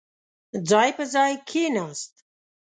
[0.69, 2.13] ځای پر ځاې کېناست.